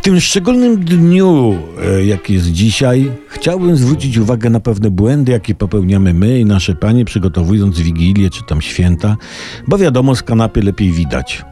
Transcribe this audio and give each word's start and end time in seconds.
W 0.00 0.02
tym 0.02 0.20
szczególnym 0.20 0.84
dniu, 0.84 1.58
e, 1.82 2.04
jaki 2.04 2.34
jest 2.34 2.52
dzisiaj, 2.52 3.12
chciałbym 3.28 3.76
zwrócić 3.76 4.16
uwagę 4.16 4.50
na 4.50 4.60
pewne 4.60 4.90
błędy, 4.90 5.32
jakie 5.32 5.54
popełniamy 5.54 6.14
my 6.14 6.38
i 6.38 6.44
nasze 6.44 6.74
panie, 6.74 7.04
przygotowując 7.04 7.80
Wigilię 7.80 8.30
czy 8.30 8.42
tam 8.42 8.62
święta, 8.62 9.16
bo 9.68 9.78
wiadomo, 9.78 10.16
z 10.16 10.22
kanapy 10.22 10.62
lepiej 10.62 10.92
widać. 10.92 11.44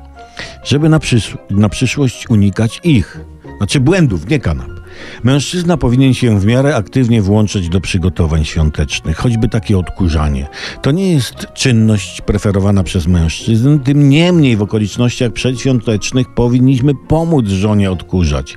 Żeby 0.64 0.88
na, 0.88 0.98
przysz- 0.98 1.36
na 1.50 1.68
przyszłość 1.68 2.30
unikać 2.30 2.80
ich, 2.84 3.20
znaczy 3.58 3.80
błędów, 3.80 4.28
nie 4.28 4.38
kanap. 4.40 4.77
Mężczyzna 5.24 5.76
powinien 5.76 6.14
się 6.14 6.40
w 6.40 6.46
miarę 6.46 6.76
aktywnie 6.76 7.22
włączyć 7.22 7.68
do 7.68 7.80
przygotowań 7.80 8.44
świątecznych, 8.44 9.16
choćby 9.16 9.48
takie 9.48 9.78
odkurzanie. 9.78 10.46
To 10.82 10.90
nie 10.90 11.12
jest 11.12 11.46
czynność 11.54 12.20
preferowana 12.20 12.82
przez 12.82 13.06
mężczyzn, 13.06 13.78
tym 13.78 14.08
niemniej 14.08 14.56
w 14.56 14.62
okolicznościach 14.62 15.32
przedświątecznych 15.32 16.34
powinniśmy 16.34 16.94
pomóc 16.94 17.48
żonie 17.48 17.90
odkurzać. 17.90 18.56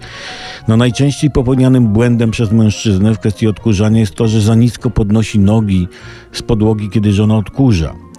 No 0.68 0.78
najczęściej 0.78 1.32
popełnianym 1.32 1.88
błędem 1.88 2.32
przez 2.32 2.52
mężczyznę 2.52 3.14
w 3.14 3.20
kwestii 3.20 3.48
odkurzania 3.48 4.00
jest 4.00 4.16
to, 4.16 4.28
że 4.28 4.42
za 4.42 4.56
nisko 4.56 4.90
podnosi 4.90 5.40
nogi 5.40 5.88
z 6.32 6.42
podłogi, 6.42 6.90
kiedy 6.90 7.14
żona 7.14 7.38
odkurza. 7.38 8.11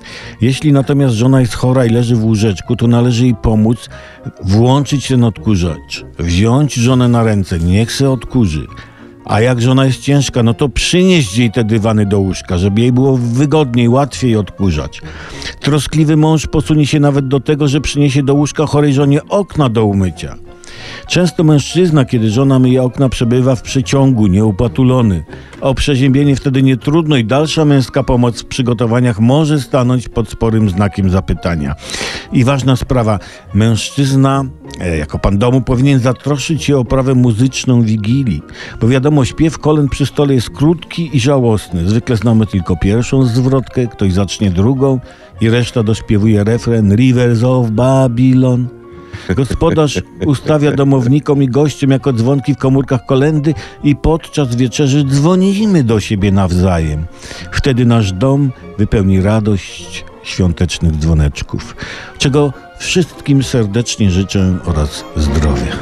Jeśli 0.42 0.72
natomiast 0.72 1.14
żona 1.14 1.40
jest 1.40 1.54
chora 1.54 1.86
i 1.86 1.90
leży 1.90 2.16
w 2.16 2.24
łóżeczku, 2.24 2.76
to 2.76 2.86
należy 2.86 3.24
jej 3.24 3.34
pomóc 3.34 3.88
włączyć 4.44 5.08
ten 5.08 5.24
odkurzacz, 5.24 6.04
wziąć 6.18 6.74
żonę 6.74 7.08
na 7.08 7.22
ręce, 7.22 7.58
niech 7.58 7.92
se 7.92 8.10
odkurzy. 8.10 8.66
A 9.24 9.40
jak 9.40 9.62
żona 9.62 9.84
jest 9.84 10.00
ciężka, 10.00 10.42
no 10.42 10.54
to 10.54 10.68
przynieść 10.68 11.38
jej 11.38 11.50
te 11.50 11.64
dywany 11.64 12.06
do 12.06 12.18
łóżka, 12.18 12.58
żeby 12.58 12.80
jej 12.80 12.92
było 12.92 13.16
wygodniej, 13.16 13.88
łatwiej 13.88 14.36
odkurzać. 14.36 15.02
Troskliwy 15.60 16.16
mąż 16.16 16.46
posunie 16.46 16.86
się 16.86 17.00
nawet 17.00 17.28
do 17.28 17.40
tego, 17.40 17.68
że 17.68 17.80
przyniesie 17.80 18.22
do 18.22 18.34
łóżka 18.34 18.66
chorej 18.66 18.94
żonie 18.94 19.20
okna 19.28 19.68
do 19.68 19.84
umycia. 19.84 20.36
Często 21.06 21.44
mężczyzna, 21.44 22.04
kiedy 22.04 22.30
żona 22.30 22.58
myje 22.58 22.82
okna, 22.82 23.08
przebywa 23.08 23.56
w 23.56 23.62
przeciągu, 23.62 24.26
nieupatulony. 24.26 25.24
O 25.60 25.74
przeziębienie 25.74 26.36
wtedy 26.36 26.62
nie 26.62 26.76
trudno 26.76 27.16
i 27.16 27.24
dalsza 27.24 27.64
męska 27.64 28.02
pomoc 28.02 28.42
w 28.42 28.46
przygotowaniach 28.46 29.20
może 29.20 29.60
stanąć 29.60 30.08
pod 30.08 30.28
sporym 30.28 30.70
znakiem 30.70 31.10
zapytania. 31.10 31.74
I 32.32 32.44
ważna 32.44 32.76
sprawa, 32.76 33.18
mężczyzna, 33.54 34.44
e, 34.80 34.96
jako 34.98 35.18
pan 35.18 35.38
domu, 35.38 35.60
powinien 35.60 35.98
zatroszyć 35.98 36.64
się 36.64 36.76
o 36.76 36.80
oprawę 36.80 37.14
muzyczną 37.14 37.82
Wigilii. 37.82 38.42
Bo 38.80 38.88
wiadomo, 38.88 39.24
śpiew 39.24 39.58
kolen 39.58 39.88
przy 39.88 40.06
stole 40.06 40.34
jest 40.34 40.50
krótki 40.50 41.16
i 41.16 41.20
żałosny. 41.20 41.88
Zwykle 41.88 42.16
znamy 42.16 42.46
tylko 42.46 42.76
pierwszą 42.76 43.22
zwrotkę, 43.22 43.86
ktoś 43.86 44.12
zacznie 44.12 44.50
drugą 44.50 45.00
i 45.40 45.50
reszta 45.50 45.82
dośpiewuje 45.82 46.44
refren 46.44 46.94
Rivers 46.96 47.42
of 47.42 47.70
Babylon. 47.70 48.81
Gospodarz 49.36 50.02
ustawia 50.26 50.72
domownikom 50.72 51.42
i 51.42 51.48
gościom 51.48 51.90
jako 51.90 52.12
dzwonki 52.12 52.54
w 52.54 52.58
komórkach 52.58 53.06
kolendy 53.06 53.54
i 53.84 53.96
podczas 53.96 54.56
wieczerzy 54.56 55.04
dzwonimy 55.04 55.84
do 55.84 56.00
siebie 56.00 56.32
nawzajem. 56.32 57.06
Wtedy 57.52 57.84
nasz 57.84 58.12
dom 58.12 58.52
wypełni 58.78 59.20
radość 59.20 60.04
świątecznych 60.22 60.96
dzwoneczków, 60.96 61.76
czego 62.18 62.52
wszystkim 62.78 63.42
serdecznie 63.42 64.10
życzę 64.10 64.58
oraz 64.66 65.04
zdrowia. 65.16 65.72